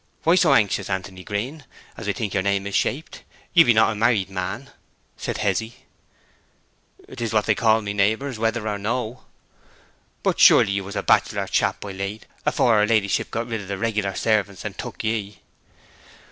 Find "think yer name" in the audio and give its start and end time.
2.13-2.65